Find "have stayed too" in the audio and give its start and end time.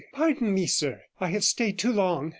1.29-1.93